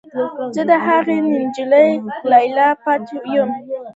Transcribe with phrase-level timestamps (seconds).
[0.55, 1.89] زه د هغې نجلۍ
[2.29, 3.49] لالی پاتې یم